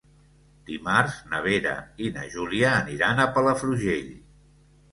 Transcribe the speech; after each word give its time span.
Dimarts 0.69 1.17
na 1.33 1.41
Vera 1.49 1.75
i 2.07 2.11
na 2.17 2.25
Júlia 2.37 2.73
aniran 2.81 3.25
a 3.27 3.31
Palafrugell. 3.39 4.13